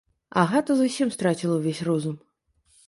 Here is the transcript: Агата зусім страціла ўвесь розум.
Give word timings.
Агата 0.43 0.71
зусім 0.79 1.11
страціла 1.19 1.55
ўвесь 1.61 1.85
розум. 1.91 2.19